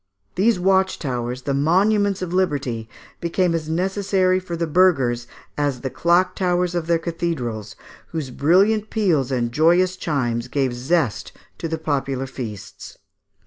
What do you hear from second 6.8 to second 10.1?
their cathedrals, whose brilliant peals and joyous